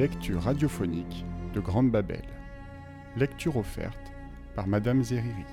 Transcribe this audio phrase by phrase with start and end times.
[0.00, 2.24] lectures radiophoniques de Grande Babel.
[3.18, 4.14] Lecture offerte
[4.56, 5.44] par Madame Zeriri.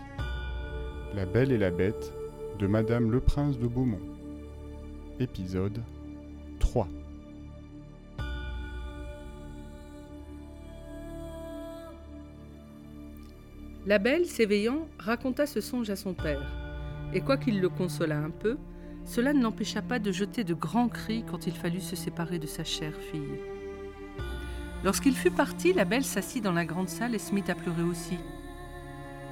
[1.14, 2.14] La Belle et la Bête
[2.58, 4.00] de Madame le Prince de Beaumont.
[5.20, 5.84] Épisode
[6.60, 6.88] 3.
[13.86, 16.56] La belle, s'éveillant, raconta ce songe à son père,
[17.14, 18.56] et quoiqu'il le consolât un peu,
[19.04, 22.48] cela ne l'empêcha pas de jeter de grands cris quand il fallut se séparer de
[22.48, 23.57] sa chère fille.
[24.84, 27.82] Lorsqu'il fut parti, la belle s'assit dans la grande salle et se mit à pleurer
[27.82, 28.18] aussi.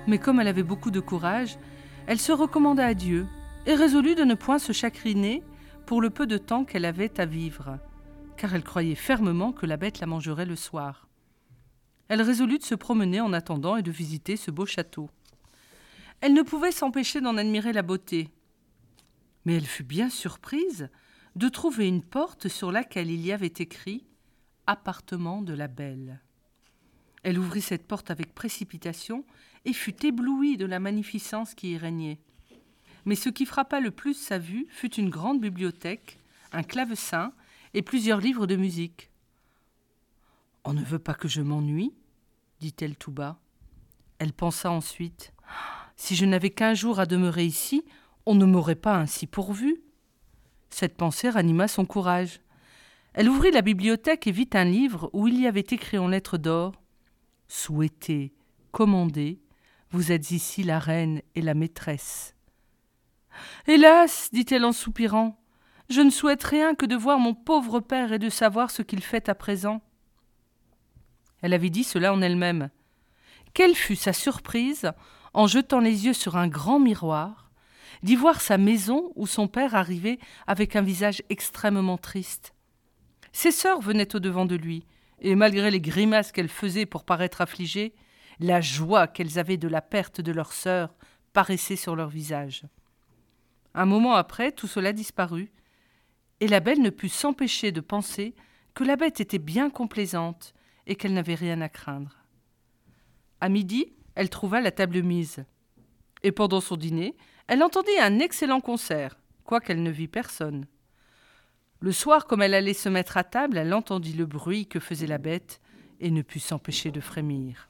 [0.08, 1.58] Mais comme elle avait beaucoup de courage,
[2.08, 3.28] elle se recommanda à Dieu
[3.66, 5.44] et résolut de ne point se chagriner
[5.86, 7.80] pour le peu de temps qu'elle avait à vivre,
[8.38, 11.08] car elle croyait fermement que la bête la mangerait le soir.
[12.08, 15.10] Elle résolut de se promener en attendant et de visiter ce beau château.
[16.22, 18.30] Elle ne pouvait s'empêcher d'en admirer la beauté.
[19.46, 20.90] Mais elle fut bien surprise
[21.36, 24.06] de trouver une porte sur laquelle il y avait écrit
[24.68, 26.22] Appartement de la Belle.
[27.24, 29.26] Elle ouvrit cette porte avec précipitation
[29.66, 32.20] et fut éblouie de la magnificence qui y régnait.
[33.06, 36.20] Mais ce qui frappa le plus sa vue fut une grande bibliothèque,
[36.52, 37.34] un clavecin
[37.74, 39.10] et plusieurs livres de musique.
[40.64, 41.94] On ne veut pas que je m'ennuie
[42.60, 43.38] dit-elle tout bas.
[44.20, 45.34] Elle pensa ensuite.
[45.96, 47.86] Si je n'avais qu'un jour à demeurer ici,
[48.26, 49.82] on ne m'aurait pas ainsi pourvu.
[50.70, 52.42] Cette pensée ranima son courage.
[53.18, 56.38] Elle ouvrit la bibliothèque et vit un livre où il y avait écrit en lettres
[56.38, 56.74] d'or
[57.48, 58.34] Souhaitez,
[58.74, 59.40] commandez,
[59.90, 62.36] vous êtes ici la reine et la maîtresse.
[63.68, 65.40] Hélas, dit-elle en soupirant,
[65.90, 69.02] je ne souhaite rien que de voir mon pauvre père et de savoir ce qu'il
[69.02, 69.82] fait à présent.
[71.42, 72.70] Elle avait dit cela en elle-même.
[73.54, 74.92] Quelle fut sa surprise,
[75.34, 77.50] en jetant les yeux sur un grand miroir,
[78.04, 82.55] d'y voir sa maison où son père arrivait avec un visage extrêmement triste.
[83.36, 84.86] Ses sœurs venaient au-devant de lui,
[85.20, 87.94] et malgré les grimaces qu'elles faisaient pour paraître affligées,
[88.40, 90.96] la joie qu'elles avaient de la perte de leur sœur
[91.34, 92.64] paraissait sur leur visage.
[93.74, 95.52] Un moment après, tout cela disparut,
[96.40, 98.36] et la belle ne put s'empêcher de penser
[98.74, 100.54] que la bête était bien complaisante
[100.88, 102.16] et qu'elle n'avait rien à craindre.
[103.42, 105.44] À midi, elle trouva la table mise.
[106.24, 107.18] Et pendant son dîner,
[107.48, 110.68] elle entendit un excellent concert, quoiqu'elle ne vit personne.
[111.86, 115.06] Le soir, comme elle allait se mettre à table, elle entendit le bruit que faisait
[115.06, 115.62] la bête
[116.00, 117.70] et ne put s'empêcher de frémir.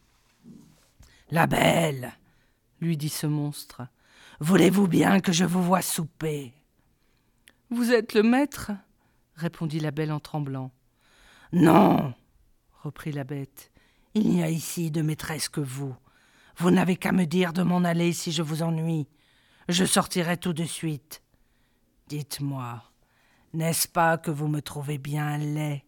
[1.31, 2.13] La belle,
[2.79, 3.81] lui dit ce monstre,
[4.39, 6.53] voulez-vous bien que je vous voie souper?
[7.69, 8.71] Vous êtes le maître
[9.35, 10.71] répondit la belle en tremblant.
[11.51, 12.13] Non,
[12.83, 13.69] reprit la bête.
[14.13, 15.93] Il n'y a ici de maîtresse que vous.
[16.55, 19.09] Vous n'avez qu'à me dire de m'en aller si je vous ennuie.
[19.67, 21.21] Je sortirai tout de suite.
[22.07, 22.81] Dites-moi,
[23.55, 25.83] n'est-ce pas que vous me trouvez bien laid?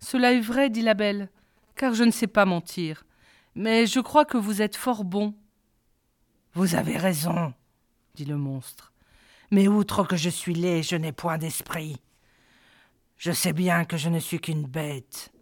[0.00, 1.30] Cela est vrai, dit la belle,
[1.74, 3.04] car je ne sais pas mentir.
[3.54, 5.34] Mais je crois que vous êtes fort bon.
[6.54, 7.54] Vous avez raison,
[8.14, 8.92] dit le monstre.
[9.50, 11.96] Mais outre que je suis laid, je n'ai point d'esprit.
[13.16, 15.32] Je sais bien que je ne suis qu'une bête.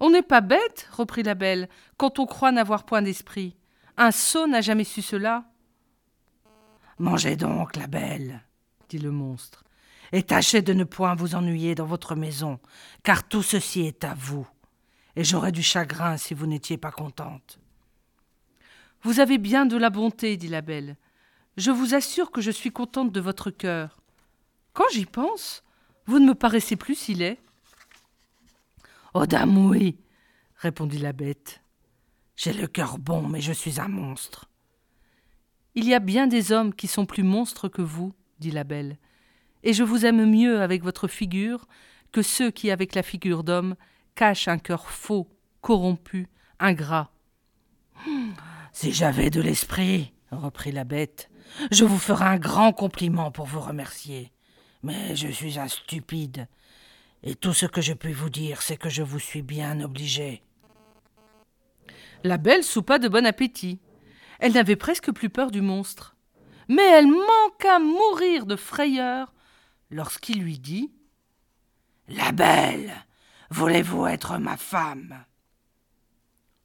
[0.00, 3.56] On n'est pas bête, reprit la belle, quand on croit n'avoir point d'esprit.
[3.96, 5.44] Un sot n'a jamais su cela.
[6.98, 8.42] Mangez donc, la belle,
[8.88, 9.64] dit le monstre,
[10.12, 12.58] et tâchez de ne point vous ennuyer dans votre maison,
[13.02, 14.46] car tout ceci est à vous,
[15.16, 17.58] et j'aurais du chagrin si vous n'étiez pas contente.
[19.02, 20.96] Vous avez bien de la bonté, dit la belle.
[21.56, 24.00] Je vous assure que je suis contente de votre cœur.
[24.72, 25.62] Quand j'y pense,
[26.06, 27.38] vous ne me paraissez plus si laid.
[29.14, 29.96] Oh dame, oui,
[30.56, 31.62] répondit la bête.
[32.36, 34.50] J'ai le cœur bon, mais je suis un monstre.
[35.74, 38.98] Il y a bien des hommes qui sont plus monstres que vous, dit la belle,
[39.66, 41.66] et je vous aime mieux avec votre figure
[42.12, 43.74] que ceux qui, avec la figure d'homme,
[44.14, 45.28] cachent un cœur faux,
[45.60, 46.28] corrompu,
[46.60, 47.10] ingrat.
[48.72, 51.28] Si j'avais de l'esprit, reprit la bête,
[51.72, 54.30] je vous ferais un grand compliment pour vous remercier.
[54.84, 56.46] Mais je suis un stupide,
[57.24, 60.44] et tout ce que je puis vous dire, c'est que je vous suis bien obligé.
[62.22, 63.80] La belle soupa de bon appétit.
[64.38, 66.14] Elle n'avait presque plus peur du monstre.
[66.68, 69.32] Mais elle manqua mourir de frayeur
[69.90, 70.92] lorsqu'il lui dit
[72.08, 72.92] La belle,
[73.50, 75.24] voulez-vous être ma femme?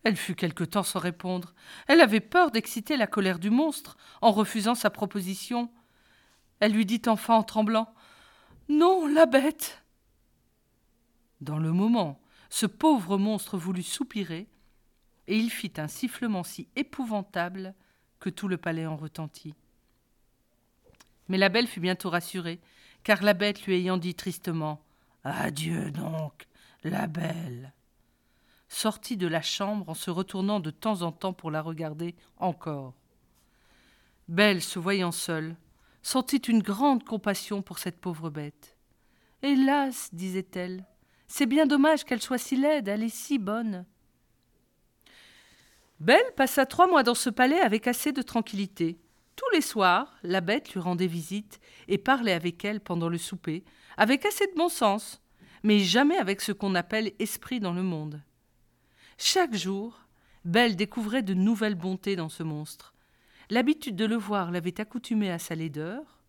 [0.03, 1.53] Elle fut quelque temps sans répondre.
[1.87, 5.71] Elle avait peur d'exciter la colère du monstre en refusant sa proposition.
[6.59, 7.93] Elle lui dit enfin en tremblant
[8.67, 9.81] Non, la bête
[11.41, 14.47] dans le moment, ce pauvre monstre voulut soupirer,
[15.27, 17.73] et il fit un sifflement si épouvantable
[18.19, 19.55] que tout le palais en retentit.
[21.29, 22.59] Mais la belle fut bientôt rassurée,
[23.03, 24.81] car la bête lui ayant dit tristement
[25.23, 26.47] Adieu donc,
[26.83, 27.73] La belle
[28.71, 32.93] sortit de la chambre en se retournant de temps en temps pour la regarder encore.
[34.29, 35.57] Belle, se voyant seule,
[36.01, 38.77] sentit une grande compassion pour cette pauvre bête.
[39.43, 40.85] Hélas, disait-elle,
[41.27, 43.85] c'est bien dommage qu'elle soit si laide, elle est si bonne.
[45.99, 48.97] Belle passa trois mois dans ce palais avec assez de tranquillité.
[49.41, 53.63] Tous les soirs, la bête lui rendait visite et parlait avec elle pendant le souper,
[53.97, 55.19] avec assez de bon sens,
[55.63, 58.21] mais jamais avec ce qu'on appelle esprit dans le monde.
[59.17, 60.05] Chaque jour,
[60.45, 62.93] Belle découvrait de nouvelles bontés dans ce monstre.
[63.49, 66.19] L'habitude de le voir l'avait accoutumée à sa laideur,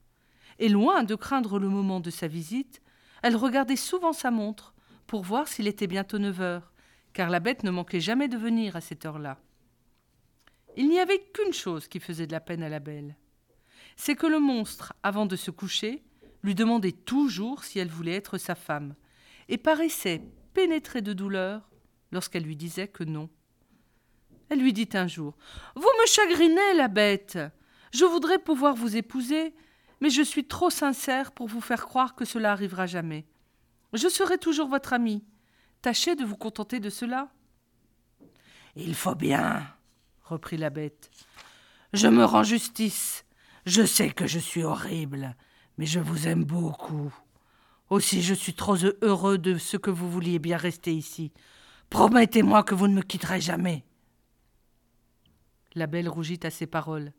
[0.58, 2.80] et loin de craindre le moment de sa visite,
[3.22, 4.72] elle regardait souvent sa montre
[5.06, 6.72] pour voir s'il était bientôt neuf heures,
[7.12, 9.36] car la bête ne manquait jamais de venir à cette heure-là.
[10.76, 13.16] Il n'y avait qu'une chose qui faisait de la peine à la belle.
[13.96, 16.02] C'est que le monstre, avant de se coucher,
[16.42, 18.94] lui demandait toujours si elle voulait être sa femme,
[19.48, 20.22] et paraissait
[20.54, 21.70] pénétré de douleur
[22.10, 23.28] lorsqu'elle lui disait que non.
[24.48, 25.36] Elle lui dit un jour
[25.74, 27.38] Vous me chagrinez, la bête.
[27.92, 29.54] Je voudrais pouvoir vous épouser,
[30.00, 33.26] mais je suis trop sincère pour vous faire croire que cela arrivera jamais.
[33.92, 35.24] Je serai toujours votre amie.
[35.82, 37.28] Tâchez de vous contenter de cela.
[38.74, 39.66] Il faut bien,
[40.24, 41.10] reprit la bête.
[41.92, 43.24] Je me rends justice.
[43.66, 45.36] Je sais que je suis horrible,
[45.78, 47.14] mais je vous aime beaucoup.
[47.90, 51.32] Aussi je suis trop heureux de ce que vous vouliez bien rester ici.
[51.90, 53.84] Promettez-moi que vous ne me quitterez jamais.
[55.74, 57.12] La belle rougit à ces paroles.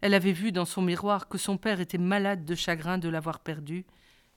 [0.00, 3.40] Elle avait vu dans son miroir que son père était malade de chagrin de l'avoir
[3.40, 3.84] perdu,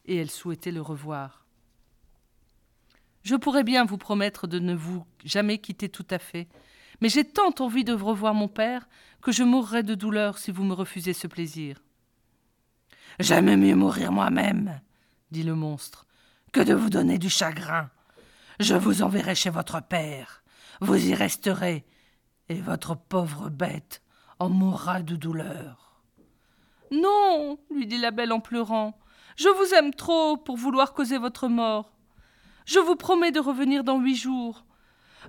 [0.06, 1.46] et elle souhaitait le revoir.
[3.24, 6.48] Je pourrais bien vous promettre de ne vous jamais quitter tout à fait,
[7.02, 8.88] mais j'ai tant envie de revoir mon père
[9.22, 11.82] que je mourrais de douleur si vous me refusez ce plaisir.
[13.20, 14.80] J'aime mieux mourir moi-même,
[15.32, 16.06] dit le monstre,
[16.52, 17.90] que de vous donner du chagrin.
[18.60, 20.44] Je vous enverrai chez votre père.
[20.80, 21.86] Vous y resterez,
[22.50, 24.02] et votre pauvre bête
[24.40, 26.02] en mourra de douleur.
[26.92, 29.00] Non, lui dit la belle en pleurant.
[29.38, 31.94] Je vous aime trop pour vouloir causer votre mort.
[32.66, 34.66] Je vous promets de revenir dans huit jours.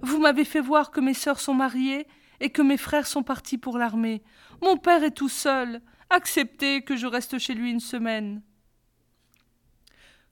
[0.01, 2.07] Vous m'avez fait voir que mes sœurs sont mariées
[2.41, 4.23] et que mes frères sont partis pour l'armée.
[4.63, 5.83] Mon père est tout seul.
[6.11, 8.43] Acceptez que je reste chez lui une semaine.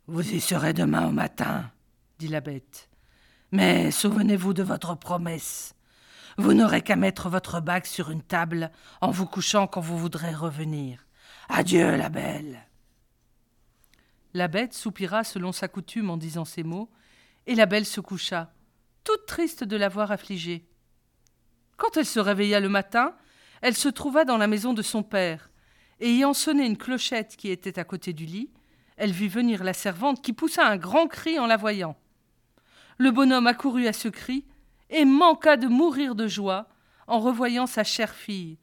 [0.06, 1.70] Vous y serez demain au matin,
[2.18, 2.88] dit la bête.
[3.52, 5.74] Mais souvenez-vous de votre promesse.
[6.36, 8.70] Vous n'aurez qu'à mettre votre bague sur une table
[9.00, 11.06] en vous couchant quand vous voudrez revenir.
[11.48, 12.66] Adieu, la belle.
[14.34, 16.90] La bête soupira selon sa coutume en disant ces mots,
[17.46, 18.52] et la belle se coucha
[19.04, 20.66] toute triste de l'avoir affligée.
[21.76, 23.14] Quand elle se réveilla le matin,
[23.62, 25.50] elle se trouva dans la maison de son père,
[26.00, 28.50] et ayant sonné une clochette qui était à côté du lit,
[28.96, 31.96] elle vit venir la servante qui poussa un grand cri en la voyant.
[32.98, 34.46] Le bonhomme accourut à ce cri
[34.90, 36.68] et manqua de mourir de joie
[37.06, 38.58] en revoyant sa chère fille,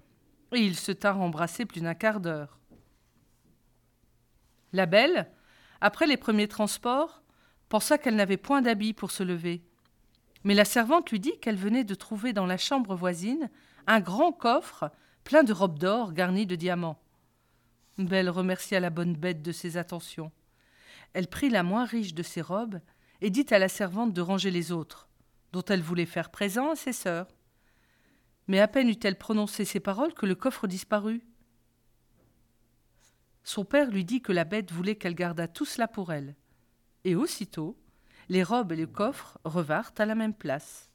[0.54, 2.59] et ils se tinrent embrassés plus d'un quart d'heure.
[4.73, 5.31] La belle,
[5.81, 7.23] après les premiers transports,
[7.69, 9.64] pensa qu'elle n'avait point d'habit pour se lever,
[10.44, 13.50] mais la servante lui dit qu'elle venait de trouver dans la chambre voisine
[13.88, 14.92] un grand coffre
[15.24, 17.00] plein de robes d'or garnies de diamants.
[17.98, 20.32] Belle remercia la bonne bête de ses attentions.
[21.14, 22.80] Elle prit la moins riche de ses robes
[23.22, 25.08] et dit à la servante de ranger les autres,
[25.52, 27.28] dont elle voulait faire présent à ses sœurs.
[28.48, 31.24] Mais à peine eut-elle prononcé ces paroles que le coffre disparut.
[33.44, 36.36] Son père lui dit que la bête voulait qu'elle gardât tout cela pour elle.
[37.04, 37.78] Et aussitôt,
[38.30, 40.90] les robes et le coffre revinrent à la même place.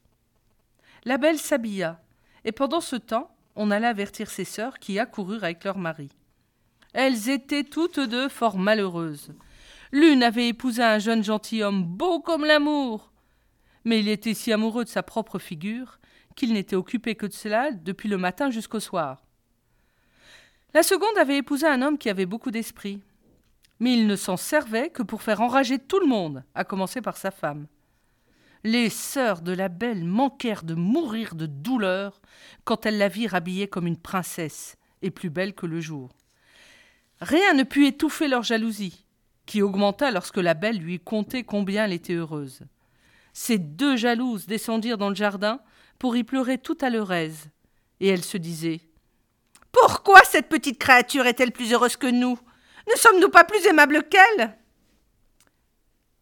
[1.05, 2.01] La belle s'habilla,
[2.45, 6.09] et pendant ce temps, on alla avertir ses sœurs qui accoururent avec leur mari.
[6.93, 9.33] Elles étaient toutes deux fort malheureuses.
[9.91, 13.11] L'une avait épousé un jeune gentilhomme beau comme l'amour,
[13.83, 15.99] mais il était si amoureux de sa propre figure
[16.35, 19.23] qu'il n'était occupé que de cela depuis le matin jusqu'au soir.
[20.73, 23.01] La seconde avait épousé un homme qui avait beaucoup d'esprit,
[23.79, 27.17] mais il ne s'en servait que pour faire enrager tout le monde, à commencer par
[27.17, 27.67] sa femme.
[28.63, 32.21] Les sœurs de la belle manquèrent de mourir de douleur
[32.63, 36.15] quand elles la virent habillée comme une princesse et plus belle que le jour.
[37.19, 39.05] Rien ne put étouffer leur jalousie,
[39.45, 42.61] qui augmenta lorsque la belle lui contait combien elle était heureuse.
[43.33, 45.59] Ces deux jalouses descendirent dans le jardin
[45.99, 47.49] pour y pleurer tout à leur aise,
[47.99, 48.81] et elle se disait
[49.71, 52.39] Pourquoi cette petite créature est-elle plus heureuse que nous?
[52.87, 54.57] Ne sommes-nous pas plus aimables qu'elle?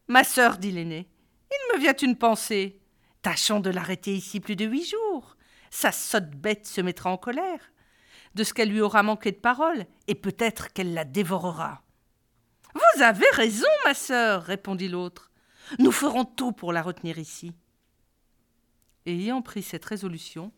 [0.07, 1.09] Ma sœur, dit l'aîné,
[1.51, 2.79] il me vient une pensée.
[3.21, 5.37] Tâchons de l'arrêter ici plus de huit jours.
[5.69, 7.71] Sa sotte bête se mettra en colère
[8.35, 11.83] de ce qu'elle lui aura manqué de parole, et peut-être qu'elle la dévorera.
[12.73, 15.31] Vous avez raison, ma sœur, répondit l'autre.
[15.79, 17.53] Nous ferons tout pour la retenir ici.
[19.05, 20.51] Et ayant pris cette résolution,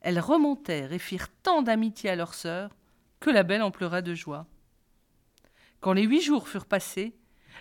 [0.00, 2.70] elles remontèrent et firent tant d'amitié à leur sœur
[3.20, 4.46] que la belle en pleura de joie.
[5.84, 7.14] Quand les huit jours furent passés,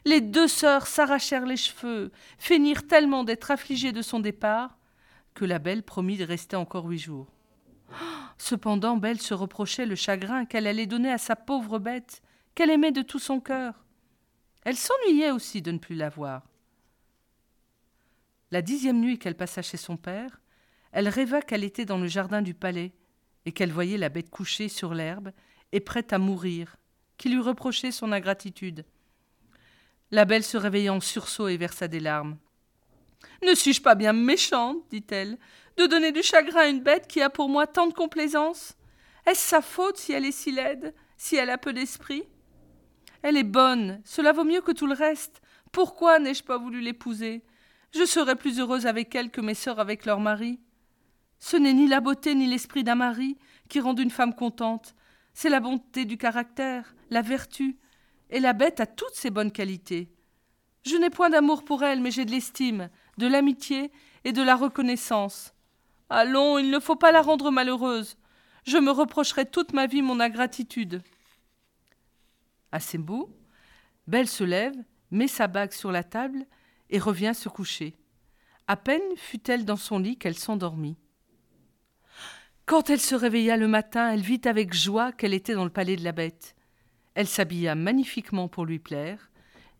[0.05, 4.77] les deux sœurs s'arrachèrent les cheveux, feignirent tellement d'être affligées de son départ,
[5.33, 7.33] que la belle promit de rester encore huit jours.
[8.37, 12.21] Cependant, Belle se reprochait le chagrin qu'elle allait donner à sa pauvre bête,
[12.55, 13.83] qu'elle aimait de tout son cœur.
[14.61, 16.47] Elle s'ennuyait aussi de ne plus la voir.
[18.51, 20.39] La dixième nuit qu'elle passa chez son père,
[20.93, 22.93] elle rêva qu'elle était dans le jardin du palais,
[23.43, 25.33] et qu'elle voyait la bête couchée sur l'herbe
[25.73, 26.77] et prête à mourir,
[27.17, 28.85] qui lui reprochait son ingratitude.
[30.11, 32.37] La belle se réveilla en sursaut et versa des larmes.
[33.45, 35.37] Ne suis-je pas bien méchante, dit-elle,
[35.77, 38.77] de donner du chagrin à une bête qui a pour moi tant de complaisance?
[39.25, 42.23] Est-ce sa faute si elle est si laide, si elle a peu d'esprit?
[43.21, 45.41] Elle est bonne, cela vaut mieux que tout le reste.
[45.71, 47.43] Pourquoi n'ai-je pas voulu l'épouser?
[47.95, 50.59] Je serais plus heureuse avec elle que mes sœurs avec leur mari.
[51.39, 53.37] Ce n'est ni la beauté ni l'esprit d'un mari
[53.69, 54.95] qui rendent une femme contente,
[55.33, 57.77] c'est la bonté du caractère, la vertu,
[58.29, 60.09] et la bête a toutes ces bonnes qualités.
[60.85, 63.91] Je n'ai point d'amour pour elle, mais j'ai de l'estime, de l'amitié
[64.23, 65.53] et de la reconnaissance.
[66.09, 68.17] Allons, il ne faut pas la rendre malheureuse.
[68.65, 71.01] Je me reprocherai toute ma vie mon ingratitude.
[72.71, 73.29] À ces mots,
[74.07, 74.75] Belle se lève,
[75.11, 76.45] met sa bague sur la table
[76.89, 77.95] et revient se coucher.
[78.67, 80.97] À peine fut-elle dans son lit qu'elle s'endormit.
[82.65, 85.97] Quand elle se réveilla le matin, elle vit avec joie qu'elle était dans le palais
[85.97, 86.55] de la bête.
[87.13, 89.29] Elle s'habilla magnifiquement pour lui plaire,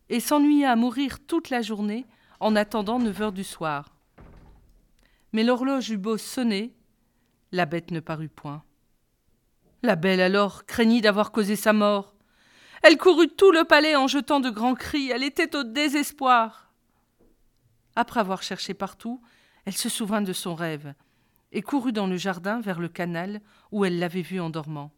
[0.10, 2.06] et s'ennuya à mourir toute la journée
[2.42, 3.96] en attendant neuf heures du soir.
[5.32, 6.76] Mais l'horloge eut beau sonner,
[7.54, 8.64] la bête ne parut point.
[9.82, 12.16] La belle alors craignit d'avoir causé sa mort.
[12.84, 16.74] Elle courut tout le palais en jetant de grands cris, elle était au désespoir.
[17.96, 19.22] Après avoir cherché partout,
[19.66, 20.94] elle se souvint de son rêve,
[21.54, 23.40] et courut dans le jardin vers le canal
[23.72, 24.92] où elle l'avait vue en dormant.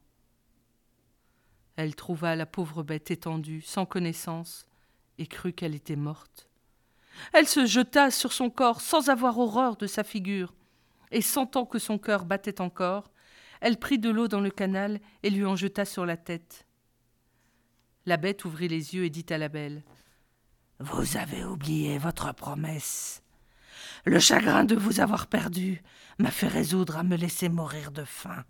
[1.76, 4.66] Elle trouva la pauvre bête étendue, sans connaissance,
[5.18, 6.48] et crut qu'elle était morte.
[7.34, 10.54] Elle se jeta sur son corps sans avoir horreur de sa figure,
[11.12, 13.12] et sentant que son cœur battait encore,
[13.62, 16.66] elle prit de l'eau dans le canal et lui en jeta sur la tête.
[18.06, 19.84] La bête ouvrit les yeux et dit à la belle
[20.80, 23.25] Vous avez oublié votre promesse.
[24.06, 25.82] Le chagrin de vous avoir perdu
[26.20, 28.44] m'a fait résoudre à me laisser mourir de faim.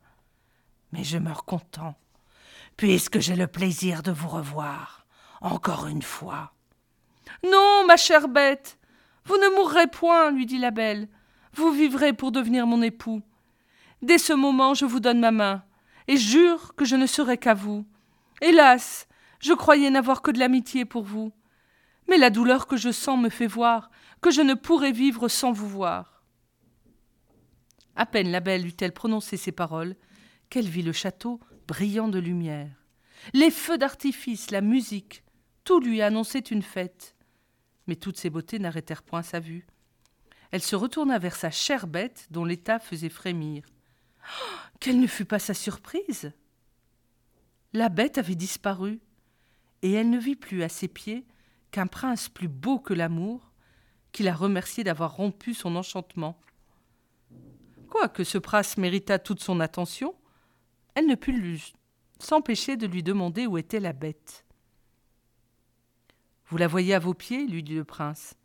[0.91, 1.95] Mais je meurs content,
[2.75, 5.05] puisque j'ai le plaisir de vous revoir,
[5.39, 6.51] encore une fois.
[7.50, 8.77] Non, ma chère bête,
[9.24, 11.07] vous ne mourrez point, lui dit la belle.
[11.53, 13.21] Vous vivrez pour devenir mon époux.
[14.01, 15.63] Dès ce moment, je vous donne ma main,
[16.09, 17.85] et jure que je ne serai qu'à vous.
[18.41, 19.07] Hélas,
[19.39, 21.31] je croyais n'avoir que de l'amitié pour vous.
[22.09, 23.89] Mais la douleur que je sens me fait voir
[24.25, 26.24] que je ne pourrai vivre sans vous voir.
[27.96, 29.96] À peine la belle eut-elle prononcé ces paroles,
[30.50, 32.72] qu'elle vit le château brillant de lumière.
[33.34, 35.24] Les feux d'artifice, la musique,
[35.63, 37.15] tout lui annonçait une fête
[37.88, 39.67] mais toutes ces beautés n'arrêtèrent point sa vue.
[40.50, 43.63] Elle se retourna vers sa chère bête, dont l'état faisait frémir.
[44.24, 46.32] Oh, quelle ne fut pas sa surprise
[47.74, 49.01] La bête avait disparu,
[49.84, 51.27] et elle ne vit plus à ses pieds
[51.70, 53.51] qu'un prince plus beau que l'amour,
[54.15, 56.39] qui la remerciait d'avoir rompu son enchantement.
[57.89, 60.15] Quoique ce prince méritât toute son attention,
[60.93, 61.60] elle ne put
[62.19, 64.45] s'empêcher de lui demander où était la bête.
[66.48, 68.36] Vous la voyez à vos pieds lui dit le prince.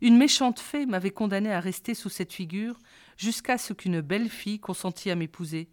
[0.00, 2.78] Une méchante fée m'avait condamné à rester sous cette figure
[3.18, 5.68] jusqu'à ce qu'une belle fille consentît à m'épouser,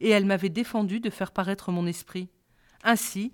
[0.00, 2.30] et elle m'avait défendu de faire paraître mon esprit.
[2.82, 3.32] Ainsi,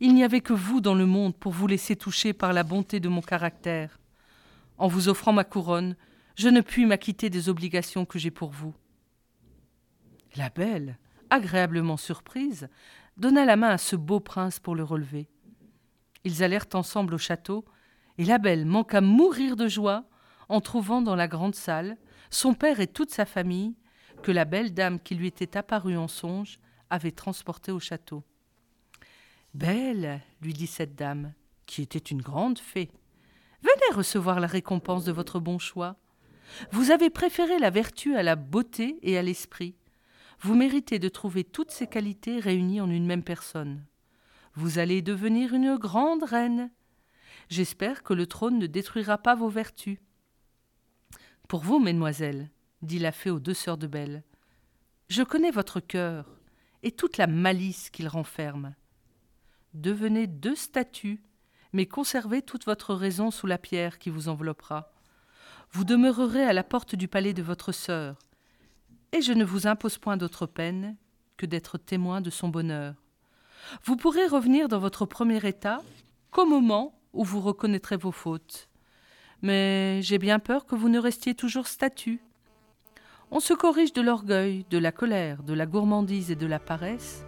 [0.00, 2.98] il n'y avait que vous dans le monde pour vous laisser toucher par la bonté
[2.98, 3.98] de mon caractère.
[4.82, 5.94] En vous offrant ma couronne,
[6.34, 8.74] je ne puis m'acquitter des obligations que j'ai pour vous.
[10.34, 10.98] La belle,
[11.30, 12.68] agréablement surprise,
[13.16, 15.28] donna la main à ce beau prince pour le relever.
[16.24, 17.64] Ils allèrent ensemble au château,
[18.18, 20.02] et la belle manqua mourir de joie
[20.48, 21.96] en trouvant dans la grande salle
[22.30, 23.76] son père et toute sa famille,
[24.24, 26.58] que la belle dame qui lui était apparue en songe
[26.90, 28.24] avait transportée au château.
[29.54, 31.34] Belle, lui dit cette dame,
[31.66, 32.90] qui était une grande fée,
[33.62, 35.96] venez recevoir la récompense de votre bon choix.
[36.70, 39.74] Vous avez préféré la vertu à la beauté et à l'esprit.
[40.40, 43.84] Vous méritez de trouver toutes ces qualités réunies en une même personne.
[44.54, 46.70] Vous allez devenir une grande reine.
[47.48, 49.98] J'espère que le trône ne détruira pas vos vertus.
[51.48, 52.50] Pour vous, mesdemoiselles,
[52.82, 54.24] dit la fée aux deux sœurs de Belle,
[55.08, 56.38] je connais votre cœur
[56.82, 58.74] et toute la malice qu'il renferme.
[59.74, 61.22] Devenez deux statues,
[61.72, 64.90] mais conservez toute votre raison sous la pierre qui vous enveloppera.
[65.70, 68.16] Vous demeurerez à la porte du palais de votre sœur,
[69.12, 70.96] et je ne vous impose point d'autre peine
[71.36, 72.94] que d'être témoin de son bonheur.
[73.84, 75.80] Vous pourrez revenir dans votre premier état
[76.30, 78.68] qu'au moment où vous reconnaîtrez vos fautes.
[79.42, 82.20] Mais j'ai bien peur que vous ne restiez toujours statue.
[83.30, 87.24] On se corrige de l'orgueil, de la colère, de la gourmandise et de la paresse,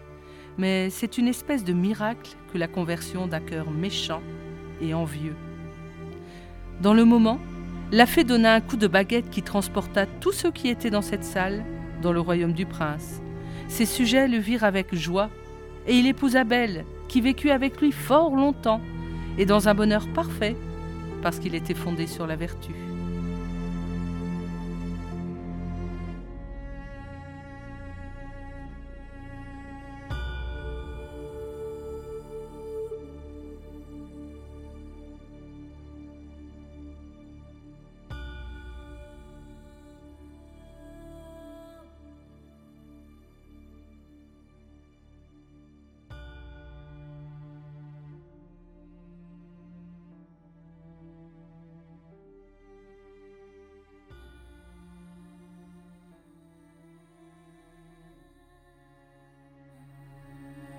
[0.58, 4.22] mais c'est une espèce de miracle que la conversion d'un cœur méchant
[4.80, 5.34] et envieux.
[6.80, 7.38] Dans le moment,
[7.92, 11.24] la fée donna un coup de baguette qui transporta tous ceux qui étaient dans cette
[11.24, 11.64] salle
[12.02, 13.20] dans le royaume du prince.
[13.68, 15.30] Ses sujets le virent avec joie,
[15.86, 18.80] et il épousa Belle, qui vécut avec lui fort longtemps,
[19.38, 20.56] et dans un bonheur parfait,
[21.22, 22.72] parce qu'il était fondé sur la vertu.